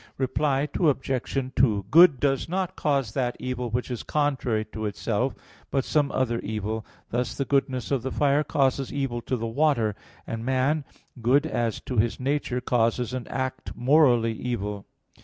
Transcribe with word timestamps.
Reply 0.17 0.67
Obj. 0.79 1.51
2: 1.55 1.85
Good 1.91 2.19
does 2.19 2.49
not 2.49 2.75
cause 2.75 3.11
that 3.11 3.37
evil 3.39 3.69
which 3.69 3.91
is 3.91 4.01
contrary 4.01 4.65
to 4.73 4.87
itself, 4.87 5.35
but 5.69 5.85
some 5.85 6.11
other 6.11 6.39
evil: 6.39 6.83
thus 7.11 7.35
the 7.35 7.45
goodness 7.45 7.91
of 7.91 8.01
the 8.01 8.09
fire 8.09 8.43
causes 8.43 8.91
evil 8.91 9.21
to 9.21 9.37
the 9.37 9.45
water, 9.45 9.95
and 10.25 10.43
man, 10.43 10.85
good 11.21 11.45
as 11.45 11.79
to 11.81 11.97
his 11.97 12.19
nature, 12.19 12.59
causes 12.61 13.13
an 13.13 13.27
act 13.27 13.75
morally 13.75 14.33
evil. 14.33 14.87